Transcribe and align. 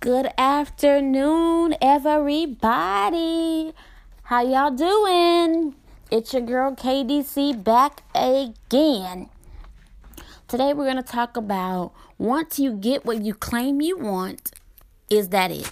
Good 0.00 0.30
afternoon, 0.38 1.74
everybody. 1.82 3.74
How 4.22 4.40
y'all 4.40 4.70
doing? 4.70 5.74
It's 6.10 6.32
your 6.32 6.40
girl 6.40 6.74
KDC 6.74 7.62
back 7.62 8.02
again. 8.14 9.28
Today 10.48 10.72
we're 10.72 10.86
going 10.86 10.96
to 10.96 11.02
talk 11.02 11.36
about 11.36 11.92
once 12.16 12.58
you 12.58 12.72
get 12.72 13.04
what 13.04 13.20
you 13.20 13.34
claim 13.34 13.82
you 13.82 13.98
want, 13.98 14.52
is 15.10 15.28
that 15.28 15.50
it? 15.50 15.70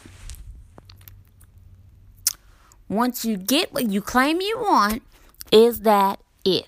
Once 2.86 3.24
you 3.24 3.38
get 3.38 3.72
what 3.72 3.88
you 3.90 4.02
claim 4.02 4.42
you 4.42 4.58
want, 4.58 5.02
is 5.50 5.80
that 5.80 6.20
it? 6.44 6.66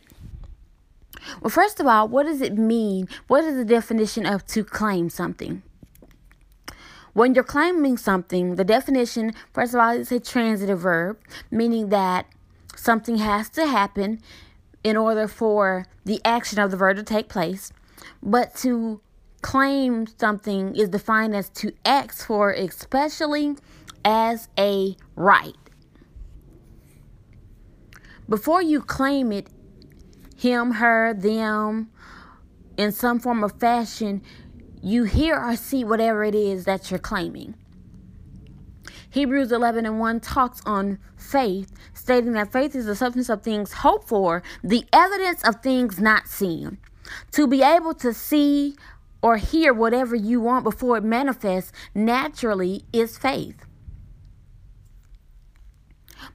Well, 1.43 1.51
first 1.51 1.79
of 1.79 1.87
all, 1.87 2.09
what 2.09 2.25
does 2.25 2.41
it 2.41 2.57
mean? 2.57 3.07
What 3.27 3.45
is 3.45 3.55
the 3.55 3.67
definition 3.67 4.25
of 4.25 4.47
to 4.47 4.65
claim 4.65 5.11
something? 5.11 5.63
When 7.13 7.35
you're 7.35 7.45
claiming 7.45 7.97
something, 7.97 8.55
the 8.55 8.65
definition, 8.65 9.33
first 9.53 9.75
of 9.75 9.81
all, 9.81 9.91
is 9.91 10.13
a 10.13 10.21
transitive 10.21 10.81
verb, 10.81 11.19
meaning 11.51 11.89
that 11.89 12.27
something 12.77 13.19
has 13.19 13.51
to 13.51 13.67
happen 13.67 14.21
in 14.85 14.97
order 14.97 15.27
for 15.27 15.87
the 16.05 16.21
action 16.25 16.59
of 16.59 16.71
the 16.71 16.77
verb 16.77 16.97
to 16.97 17.03
take 17.03 17.29
place. 17.29 17.73
But 18.23 18.55
to 18.57 19.01
claim 19.43 20.07
something 20.19 20.77
is 20.77 20.89
defined 20.89 21.35
as 21.35 21.49
to 21.51 21.73
ask 21.85 22.27
for, 22.27 22.53
especially 22.53 23.57
as 24.05 24.49
a 24.59 24.97
right. 25.17 25.55
Before 28.29 28.63
you 28.63 28.81
claim 28.81 29.33
it, 29.33 29.49
him, 30.37 30.73
her, 30.73 31.13
them, 31.13 31.91
in 32.77 32.93
some 32.93 33.19
form 33.19 33.43
of 33.43 33.59
fashion, 33.59 34.23
you 34.83 35.05
hear 35.05 35.39
or 35.39 35.57
see 35.57 35.85
whatever 35.85 36.25
it 36.25 36.35
is 36.35 36.65
that 36.65 36.91
you're 36.91 36.99
claiming. 36.99 37.55
Hebrews 39.11 39.51
11 39.51 39.87
and 39.87 39.99
1 39.99 40.21
talks 40.21 40.63
on 40.65 40.99
faith, 41.17 41.73
stating 41.93 42.33
that 42.33 42.53
faith 42.53 42.77
is 42.77 42.87
the 42.87 42.95
substance 42.95 43.29
of 43.29 43.43
things 43.43 43.73
hoped 43.73 44.09
for, 44.09 44.43
the 44.63 44.85
evidence 44.93 45.43
of 45.43 45.63
things 45.63 45.99
not 45.99 46.29
seen. 46.29 46.79
To 47.33 47.49
be 47.49 47.63
able 47.63 47.95
to 47.95 48.15
see 48.15 48.77
or 49.21 49.37
hear 49.37 49.75
whatever 49.75 50.15
you 50.15 50.41
want 50.41 50.65
before 50.65 50.97
it 50.97 51.05
manifests 51.05 51.73
naturally 51.95 52.85
is 52.93 53.19
faith. 53.19 53.67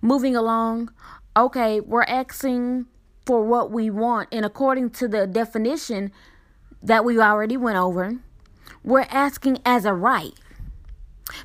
Moving 0.01 0.35
along, 0.35 0.91
okay, 1.35 1.79
we're 1.79 2.03
asking 2.03 2.85
for 3.25 3.41
what 3.43 3.71
we 3.71 3.89
want, 3.89 4.29
and 4.31 4.45
according 4.45 4.91
to 4.91 5.07
the 5.07 5.25
definition 5.25 6.11
that 6.83 7.03
we 7.03 7.19
already 7.19 7.57
went 7.57 7.77
over, 7.77 8.19
we're 8.85 9.07
asking 9.09 9.59
as 9.65 9.83
a 9.83 9.93
right. 9.93 10.33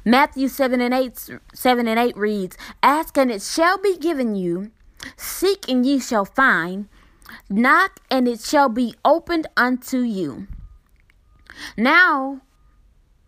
Matthew 0.04 0.48
7 0.48 0.80
and 0.80 0.92
8 0.92 1.30
7 1.54 1.88
and 1.88 1.98
8 1.98 2.16
reads, 2.16 2.56
Ask 2.82 3.16
and 3.16 3.30
it 3.30 3.42
shall 3.42 3.78
be 3.78 3.96
given 3.96 4.36
you, 4.36 4.70
seek 5.16 5.68
and 5.68 5.84
ye 5.84 5.98
shall 5.98 6.26
find, 6.26 6.88
knock 7.48 8.00
and 8.10 8.28
it 8.28 8.40
shall 8.40 8.68
be 8.68 8.94
opened 9.04 9.46
unto 9.56 9.98
you. 9.98 10.46
Now 11.76 12.42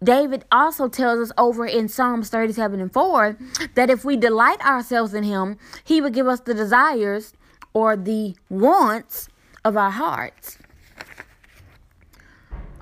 David 0.02 0.44
also 0.50 0.88
tells 0.88 1.30
us 1.30 1.32
over 1.38 1.64
in 1.64 1.88
Psalms 1.88 2.28
37 2.28 2.80
and 2.80 2.92
4 2.92 3.38
that 3.74 3.88
if 3.88 4.04
we 4.04 4.16
delight 4.16 4.60
ourselves 4.64 5.14
in 5.14 5.24
him, 5.24 5.58
he 5.84 6.00
would 6.00 6.12
give 6.12 6.26
us 6.26 6.40
the 6.40 6.54
desires 6.54 7.32
or 7.72 7.96
the 7.96 8.34
wants 8.50 9.28
of 9.64 9.76
our 9.76 9.90
hearts. 9.90 10.58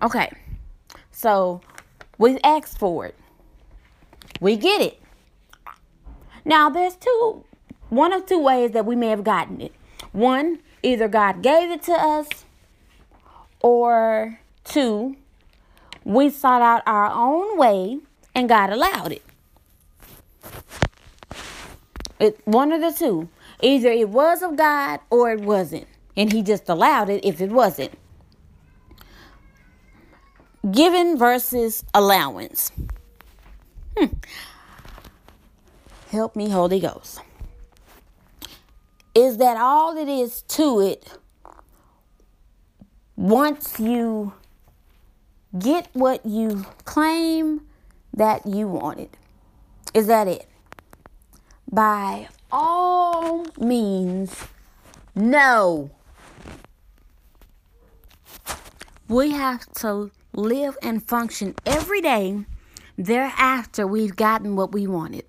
Okay. 0.02 0.30
So 1.20 1.60
we 2.16 2.38
asked 2.42 2.78
for 2.78 3.04
it. 3.04 3.14
We 4.40 4.56
get 4.56 4.80
it. 4.80 4.98
Now 6.46 6.70
there's 6.70 6.96
two 6.96 7.44
one 7.90 8.14
of 8.14 8.24
two 8.24 8.40
ways 8.42 8.70
that 8.70 8.86
we 8.86 8.96
may 8.96 9.08
have 9.08 9.22
gotten 9.22 9.60
it. 9.60 9.74
One, 10.12 10.60
either 10.82 11.08
God 11.08 11.42
gave 11.42 11.70
it 11.70 11.82
to 11.82 11.92
us, 11.92 12.26
or 13.60 14.40
two, 14.64 15.16
we 16.04 16.30
sought 16.30 16.62
out 16.62 16.82
our 16.86 17.10
own 17.12 17.58
way 17.58 17.98
and 18.34 18.48
God 18.48 18.70
allowed 18.70 19.12
it. 19.12 19.22
It 22.18 22.40
one 22.46 22.72
of 22.72 22.80
the 22.80 22.92
two. 22.92 23.28
Either 23.60 23.90
it 23.90 24.08
was 24.08 24.42
of 24.42 24.56
God 24.56 25.00
or 25.10 25.32
it 25.32 25.40
wasn't. 25.40 25.86
And 26.16 26.32
he 26.32 26.42
just 26.42 26.66
allowed 26.70 27.10
it 27.10 27.22
if 27.26 27.42
it 27.42 27.50
wasn't. 27.50 27.92
Given 30.68 31.16
versus 31.16 31.84
allowance. 31.94 32.70
Hmm. 33.96 34.06
Help 36.10 36.36
me, 36.36 36.50
Holy 36.50 36.80
Ghost. 36.80 37.20
Is 39.14 39.38
that 39.38 39.56
all 39.56 39.96
it 39.96 40.08
is 40.08 40.42
to 40.42 40.80
it 40.80 41.18
once 43.16 43.78
you 43.80 44.32
get 45.58 45.88
what 45.92 46.24
you 46.24 46.66
claim 46.84 47.62
that 48.12 48.46
you 48.46 48.68
wanted? 48.68 49.10
Is 49.94 50.06
that 50.06 50.28
it? 50.28 50.46
By 51.70 52.28
all 52.52 53.46
means, 53.58 54.34
no. 55.14 55.90
We 59.08 59.30
have 59.30 59.70
to 59.74 60.10
live 60.40 60.76
and 60.82 61.06
function 61.06 61.54
every 61.66 62.00
day 62.00 62.44
thereafter 62.96 63.86
we've 63.86 64.16
gotten 64.16 64.56
what 64.56 64.72
we 64.72 64.86
wanted. 64.86 65.24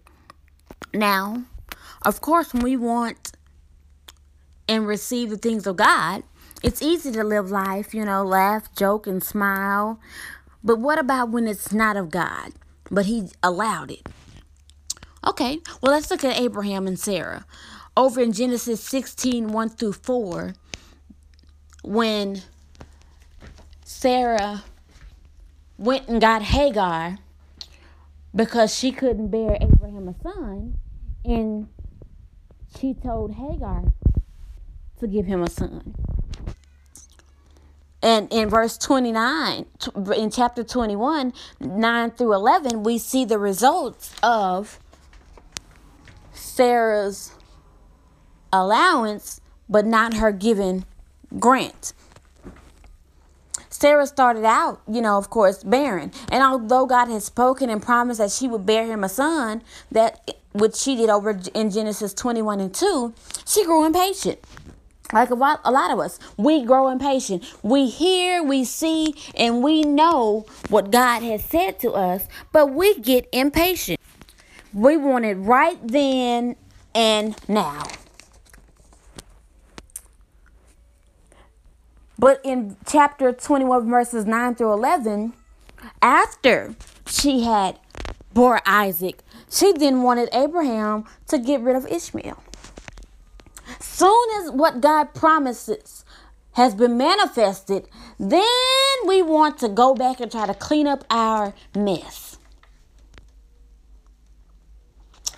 Now, 0.94 1.44
of 2.04 2.22
course, 2.22 2.54
when 2.54 2.64
we 2.64 2.76
want 2.76 3.32
and 4.68 4.88
receive 4.88 5.30
the 5.30 5.38
things 5.38 5.68
of 5.68 5.78
God, 5.78 6.24
it's 6.64 6.82
easy 6.82 7.12
to 7.12 7.24
live 7.24 7.50
life, 7.50 7.94
you 7.94 8.06
know, 8.06 8.24
laugh, 8.24 8.74
joke, 8.76 9.08
and 9.08 9.24
smile. 9.24 10.00
But 10.64 10.80
what 10.80 11.00
about 11.00 11.30
when 11.30 11.48
it's 11.48 11.72
not 11.72 11.98
of 11.98 12.12
God, 12.12 12.52
but 12.90 13.06
He 13.06 13.30
allowed 13.42 13.92
it? 13.92 14.08
Okay, 15.26 15.60
well, 15.82 15.92
let's 15.92 16.10
look 16.12 16.24
at 16.24 16.40
Abraham 16.40 16.88
and 16.88 17.00
Sarah. 17.00 17.46
Over 17.96 18.22
in 18.22 18.32
Genesis 18.32 18.84
16 18.84 19.52
1 19.52 19.70
through 19.70 19.94
4, 19.94 20.54
when 21.84 22.42
Sarah 23.84 24.64
went 25.82 26.08
and 26.08 26.22
got 26.22 26.44
Hagar 26.44 27.18
because 28.36 28.74
she 28.74 28.92
couldn't 28.92 29.30
bear 29.30 29.58
Abraham 29.60 30.08
a 30.08 30.16
son, 30.22 30.78
and 31.26 31.68
she 32.80 32.94
told 32.94 33.34
Hagar 33.34 33.86
to 35.00 35.08
give 35.08 35.26
him 35.26 35.42
a 35.42 35.50
son. 35.50 35.96
And 38.04 38.32
in 38.32 38.48
verse 38.48 38.78
29, 38.78 39.66
in 40.16 40.32
chapter 40.32 40.64
21, 40.64 41.34
9 41.60 42.12
through 42.12 42.34
11, 42.34 42.84
we 42.84 42.98
see 42.98 43.26
the 43.26 43.40
results 43.40 44.14
of 44.22 44.80
Sarah's 46.32 47.34
allowance, 48.54 49.42
but 49.68 49.86
not 49.86 50.16
her 50.16 50.32
given 50.32 50.86
grant. 51.40 51.94
Sarah 53.82 54.06
started 54.06 54.46
out, 54.46 54.80
you 54.88 55.02
know, 55.02 55.18
of 55.18 55.32
course, 55.32 55.64
barren. 55.64 56.12
And 56.32 56.44
although 56.44 56.86
God 56.86 57.08
had 57.08 57.24
spoken 57.24 57.68
and 57.68 57.82
promised 57.82 58.20
that 58.20 58.30
she 58.30 58.48
would 58.48 58.64
bear 58.64 58.86
him 58.86 59.04
a 59.04 59.10
son, 59.10 59.64
that 59.92 60.38
which 60.52 60.76
she 60.76 60.96
did 60.96 61.10
over 61.10 61.40
in 61.56 61.72
Genesis 61.72 62.14
21 62.14 62.60
and 62.60 62.76
2, 62.76 63.12
she 63.44 63.66
grew 63.66 63.84
impatient. 63.84 64.38
Like 65.12 65.32
a 65.32 65.34
lot, 65.34 65.62
a 65.66 65.72
lot 65.72 65.90
of 65.90 65.98
us, 65.98 66.20
we 66.38 66.64
grow 66.64 66.90
impatient. 66.90 67.44
We 67.64 67.90
hear, 67.90 68.44
we 68.44 68.66
see, 68.66 69.16
and 69.36 69.64
we 69.64 69.82
know 69.82 70.46
what 70.70 70.92
God 70.92 71.24
has 71.24 71.44
said 71.44 71.80
to 71.80 71.94
us, 71.94 72.28
but 72.52 72.68
we 72.68 73.00
get 73.00 73.28
impatient. 73.32 74.00
We 74.76 74.96
want 74.96 75.26
it 75.26 75.38
right 75.38 75.80
then 75.84 76.56
and 76.94 77.36
now. 77.50 77.82
But 82.22 82.40
in 82.44 82.78
chapter 82.86 83.34
21, 83.34 83.90
verses 83.90 84.28
9 84.28 84.54
through 84.54 84.74
11, 84.74 85.34
after 86.04 86.76
she 87.08 87.42
had 87.42 87.80
bore 88.32 88.62
Isaac, 88.64 89.24
she 89.50 89.74
then 89.74 90.04
wanted 90.04 90.30
Abraham 90.32 91.06
to 91.30 91.40
get 91.40 91.62
rid 91.62 91.76
of 91.76 91.88
Ishmael. 91.88 92.38
Soon 93.80 94.28
as 94.40 94.52
what 94.52 94.82
God 94.82 95.16
promises 95.16 96.06
has 96.52 96.76
been 96.76 96.96
manifested, 96.96 97.88
then 98.20 98.44
we 99.08 99.24
want 99.24 99.58
to 99.58 99.68
go 99.68 99.96
back 99.96 100.20
and 100.20 100.32
try 100.32 100.46
to 100.46 100.54
clean 100.54 100.86
up 100.86 101.04
our 101.10 101.56
mess. 101.76 102.38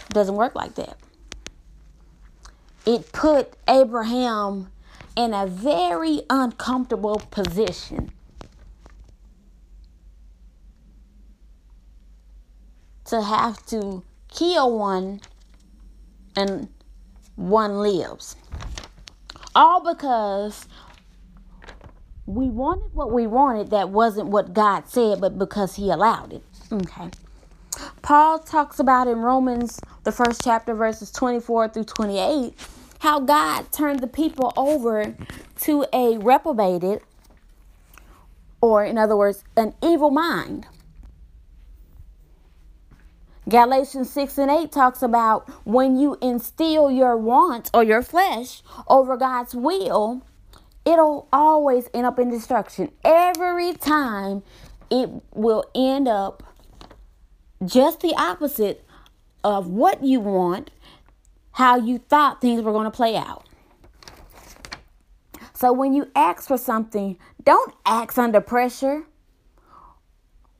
Doesn't 0.09 0.36
work 0.36 0.53
like 0.53 0.75
that. 0.75 0.97
It 2.86 3.13
put 3.13 3.53
Abraham 3.69 4.73
in 5.15 5.33
a 5.33 5.45
very 5.48 6.21
uncomfortable 6.30 7.21
position. 7.31 8.12
To 13.06 13.21
have 13.21 13.65
to 13.68 14.04
kill 14.30 14.77
one 14.77 15.21
and 16.36 16.69
one 17.36 17.80
lives. 17.80 18.36
All 19.56 19.94
because 19.94 20.68
we 22.25 22.48
wanted 22.48 22.94
what 22.94 23.12
we 23.12 23.27
wanted 23.27 23.69
that 23.71 23.89
wasn't 23.89 24.30
what 24.30 24.54
God 24.54 24.88
said, 24.88 25.21
but 25.21 25.38
because 25.38 25.75
He 25.75 25.92
allowed 25.92 26.33
it. 26.33 26.44
Okay. 26.71 27.10
Paul 28.01 28.39
talks 28.39 28.80
about 28.80 29.07
in 29.07 29.19
Romans, 29.19 29.80
the 30.04 30.12
first 30.12 30.42
chapter, 30.44 30.74
verses 30.74 31.12
24 31.12 31.69
through 31.69 31.83
28 31.83 32.54
how 33.03 33.19
God 33.19 33.69
turned 33.73 34.00
the 34.00 34.07
people 34.07 34.53
over 34.55 35.13
to 35.59 35.85
a 35.91 36.17
reprobated, 36.19 37.01
or 38.61 38.85
in 38.85 38.97
other 38.97 39.17
words, 39.17 39.44
an 39.57 39.73
evil 39.83 40.09
mind. 40.09 40.65
Galatians 43.50 44.09
6 44.09 44.38
and 44.38 44.50
8 44.50 44.71
talks 44.71 45.01
about 45.01 45.50
when 45.67 45.97
you 46.00 46.17
instill 46.21 46.89
your 46.89 47.17
wants 47.17 47.69
or 47.73 47.83
your 47.83 48.01
flesh 48.01 48.63
over 48.88 49.17
God's 49.17 49.53
will, 49.53 50.21
it'll 50.85 51.27
always 51.33 51.89
end 51.94 52.05
up 52.05 52.17
in 52.17 52.29
destruction. 52.29 52.89
Every 53.03 53.73
time 53.73 54.44
it 54.89 55.09
will 55.33 55.65
end 55.75 56.07
up 56.07 56.41
just 57.65 58.00
the 58.00 58.15
opposite 58.15 58.85
of 59.44 59.67
what 59.67 60.05
you 60.05 60.21
want 60.21 60.69
how 61.53 61.77
you 61.77 61.97
thought 61.97 62.41
things 62.41 62.61
were 62.61 62.71
going 62.71 62.85
to 62.85 62.91
play 62.91 63.15
out. 63.15 63.45
So 65.53 65.71
when 65.71 65.94
you 65.94 66.11
ask 66.15 66.47
for 66.47 66.57
something, 66.57 67.17
don't 67.44 67.73
ask 67.85 68.17
under 68.17 68.41
pressure 68.41 69.03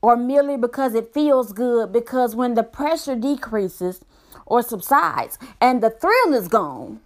or 0.02 0.16
merely 0.16 0.58
because 0.58 0.96
it 0.96 1.14
feels 1.14 1.54
good, 1.54 1.92
because 1.92 2.36
when 2.36 2.54
the 2.54 2.64
pressure 2.64 3.16
decreases 3.16 4.02
or 4.46 4.62
subsides 4.62 5.38
and 5.60 5.82
the 5.82 5.90
thrill 5.90 6.34
is 6.34 6.48
gone, 6.48 7.00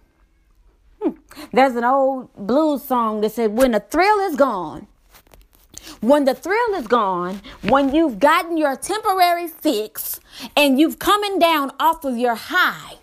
hmm, 1.00 1.12
there's 1.52 1.76
an 1.76 1.84
old 1.84 2.32
blues 2.34 2.84
song 2.84 3.20
that 3.22 3.32
said, 3.32 3.56
When 3.56 3.72
the 3.72 3.80
thrill 3.80 4.18
is 4.28 4.36
gone, 4.36 4.86
when 6.00 6.24
the 6.24 6.34
thrill 6.34 6.74
is 6.74 6.86
gone, 6.86 7.40
when 7.62 7.94
you've 7.94 8.18
gotten 8.18 8.56
your 8.56 8.76
temporary 8.76 9.48
fix 9.48 10.20
and 10.56 10.78
you've 10.78 10.98
coming 10.98 11.38
down 11.38 11.72
off 11.80 12.04
of 12.04 12.18
your 12.18 12.34
high, 12.34 12.94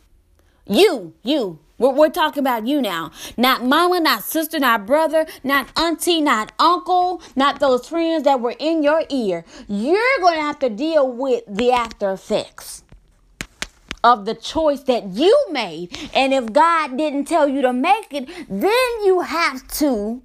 you, 0.68 1.14
you. 1.24 1.60
We're, 1.78 1.92
we're 1.92 2.10
talking 2.10 2.42
about 2.42 2.66
you 2.66 2.82
now. 2.82 3.12
Not 3.38 3.64
mama, 3.64 4.00
not 4.00 4.24
sister, 4.24 4.60
not 4.60 4.86
brother, 4.86 5.26
not 5.44 5.68
auntie, 5.78 6.22
not 6.22 6.54
uncle, 6.58 7.22
not 7.36 7.60
those 7.60 7.88
friends 7.88 8.24
that 8.24 8.40
were 8.40 8.56
in 8.58 8.82
your 8.82 9.04
ear. 9.10 9.44
You're 9.68 10.20
going 10.20 10.36
to 10.36 10.42
have 10.42 10.60
to 10.60 10.70
deal 10.70 11.12
with 11.12 11.44
the 11.48 11.72
after 11.72 12.12
effects 12.12 12.84
of 14.04 14.26
the 14.26 14.36
choice 14.36 14.82
that 14.84 15.08
you 15.14 15.48
made. 15.52 15.98
And 16.14 16.34
if 16.34 16.54
God 16.54 16.96
didn't 16.98 17.26
tell 17.26 17.48
you 17.48 17.62
to 17.64 17.74
make 17.74 18.14
it, 18.14 18.30
then 18.48 19.04
you 19.04 19.22
have 19.22 19.68
to 19.80 20.22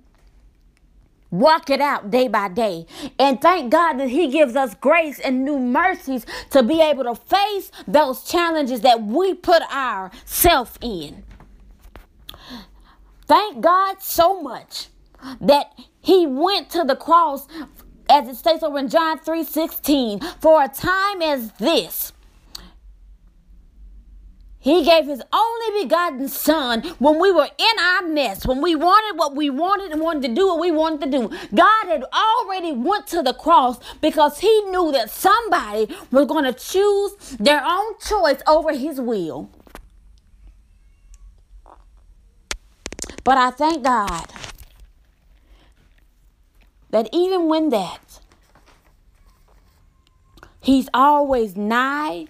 Walk 1.31 1.71
it 1.71 1.81
out 1.81 2.11
day 2.11 2.29
by 2.29 2.49
day. 2.49 2.87
And 3.19 3.41
thank 3.41 3.71
God 3.71 3.95
that 3.95 4.09
He 4.09 4.29
gives 4.29 4.57
us 4.57 4.75
grace 4.75 5.19
and 5.21 5.45
new 5.45 5.59
mercies 5.59 6.27
to 6.51 6.63
be 6.63 6.81
able 6.81 7.05
to 7.05 7.15
face 7.15 7.71
those 7.87 8.25
challenges 8.25 8.81
that 8.81 9.03
we 9.03 9.35
put 9.35 9.63
ourselves 9.73 10.77
in. 10.81 11.23
Thank 13.27 13.61
God 13.61 14.03
so 14.03 14.43
much 14.43 14.89
that 15.41 15.73
He 16.01 16.27
went 16.27 16.69
to 16.71 16.83
the 16.83 16.97
cross, 16.97 17.47
as 18.09 18.29
it 18.29 18.35
states 18.37 18.65
over 18.65 18.79
in 18.79 18.89
John 18.89 19.21
3 19.21 19.45
16, 19.45 20.21
for 20.41 20.65
a 20.65 20.69
time 20.69 21.23
as 21.23 21.53
this 21.53 22.13
he 24.61 24.85
gave 24.85 25.07
his 25.07 25.23
only 25.33 25.83
begotten 25.83 26.29
son 26.29 26.83
when 26.99 27.19
we 27.19 27.33
were 27.33 27.49
in 27.59 27.79
our 27.81 28.07
mess, 28.07 28.47
when 28.47 28.61
we 28.61 28.75
wanted 28.75 29.19
what 29.19 29.35
we 29.35 29.49
wanted 29.49 29.91
and 29.91 30.03
wanted 30.03 30.29
to 30.29 30.35
do 30.35 30.47
what 30.47 30.61
we 30.61 30.71
wanted 30.71 31.11
to 31.11 31.19
do. 31.19 31.29
God 31.55 31.87
had 31.87 32.05
already 32.13 32.73
went 32.73 33.07
to 33.09 33.23
the 33.23 33.33
cross 33.33 33.81
because 34.03 34.41
he 34.41 34.63
knew 34.71 34.93
that 34.93 35.11
somebody 35.11 35.95
was 36.11 36.27
going 36.27 36.45
to 36.45 36.53
choose 36.53 37.37
their 37.41 37.65
own 37.65 37.99
choice 38.07 38.43
over 38.47 38.77
his 38.77 39.01
will. 39.01 39.51
But 43.25 43.39
I 43.39 43.51
thank 43.51 43.83
God 43.83 44.27
that 46.91 47.09
even 47.13 47.49
when 47.49 47.71
that, 47.71 48.21
he's 50.61 50.89
always 50.93 51.57
nigh 51.57 52.27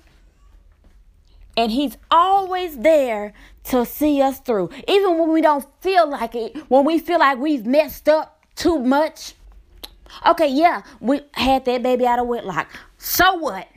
and 1.61 1.71
He's 1.71 1.99
always 2.11 2.79
there 2.79 3.35
to 3.65 3.85
see 3.85 4.23
us 4.23 4.41
through. 4.41 4.71
Even 4.89 5.19
when 5.19 5.31
we 5.31 5.43
don't 5.43 5.67
feel 5.83 6.09
like 6.09 6.35
it, 6.35 6.57
when 6.69 6.87
we 6.87 6.99
feel 6.99 7.19
like 7.19 7.39
we've 7.39 7.67
messed 7.67 8.09
up 8.09 8.43
too 8.57 8.79
much. 8.79 9.35
Okay, 10.27 10.49
yeah, 10.49 10.83
we 11.01 11.21
had 11.35 11.67
that 11.67 11.83
baby 11.83 12.07
out 12.07 12.19
of 12.19 12.27
wedlock. 12.27 12.67
So 12.97 13.35
what? 13.35 13.69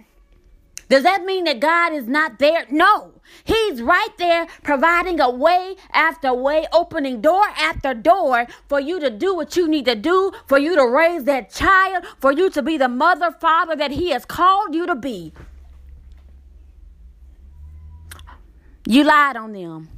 Does 0.88 1.04
that 1.04 1.25
mean 1.25 1.44
that 1.44 1.60
God 1.60 1.92
is 1.92 2.08
not 2.08 2.40
there? 2.40 2.66
No. 2.70 3.12
He's 3.44 3.82
right 3.82 4.16
there 4.18 4.48
providing 4.63 5.20
a 5.20 5.30
way 5.30 5.75
after 5.92 6.34
way, 6.34 6.66
opening 6.72 7.20
door 7.20 7.46
after 7.58 7.94
door 7.94 8.48
for 8.70 8.80
you 8.80 9.00
to 9.02 9.10
do 9.10 9.36
what 9.36 9.58
you 9.58 9.68
need 9.68 9.86
to 9.86 9.96
do, 9.96 10.32
for 10.48 10.58
you 10.58 10.75
to 10.75 10.88
raise 10.88 11.25
that 11.25 11.52
child, 11.52 12.06
for 12.20 12.32
you 12.32 12.50
to 12.52 12.62
be 12.62 12.78
the 12.78 12.88
mother, 12.88 13.32
father 13.32 13.75
that 13.75 13.92
He 13.92 14.12
has 14.12 14.24
called 14.24 14.74
you 14.74 14.86
to 14.86 14.96
be. 14.96 15.34
You 18.86 19.04
lied 19.04 19.38
on 19.38 19.54
them. 19.54 19.90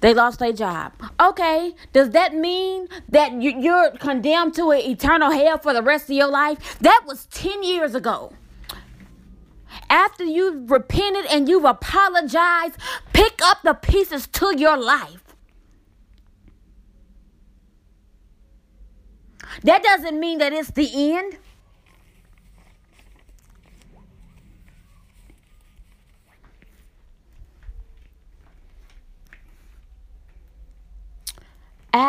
They 0.00 0.14
lost 0.14 0.38
their 0.38 0.52
job. 0.52 0.92
Okay, 1.20 1.74
does 1.92 2.10
that 2.10 2.34
mean 2.34 2.88
that 3.10 3.42
you're 3.42 3.90
condemned 3.90 4.54
to 4.54 4.70
an 4.70 4.80
eternal 4.80 5.30
hell 5.30 5.58
for 5.58 5.74
the 5.74 5.82
rest 5.82 6.04
of 6.04 6.16
your 6.16 6.28
life? 6.28 6.78
That 6.80 7.02
was 7.06 7.26
10 7.26 7.62
years 7.62 7.94
ago. 7.94 8.32
After 9.90 10.24
you've 10.24 10.70
repented 10.70 11.26
and 11.26 11.48
you've 11.48 11.64
apologized, 11.64 12.76
pick 13.12 13.40
up 13.42 13.58
the 13.62 13.74
pieces 13.74 14.26
to 14.28 14.58
your 14.58 14.78
life. 14.78 15.22
That 19.64 19.82
doesn't 19.82 20.18
mean 20.18 20.38
that 20.38 20.52
it's 20.52 20.70
the 20.70 21.14
end. 21.14 21.36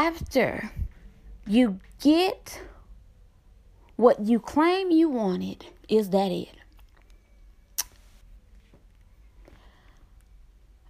After 0.08 0.72
you 1.46 1.80
get 2.00 2.60
what 3.98 4.20
you 4.20 4.40
claim 4.40 4.90
you 4.90 5.08
wanted, 5.10 5.66
is 5.88 6.10
that 6.10 6.32
it? 6.32 6.56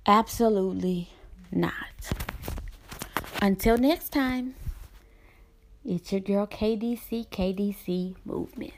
Absolutely 0.05 1.09
not. 1.51 1.73
Until 3.41 3.77
next 3.77 4.09
time, 4.09 4.55
It's 5.83 6.11
your 6.11 6.21
girl 6.21 6.45
KDC, 6.45 7.27
KDC 7.29 8.15
Movement. 8.23 8.73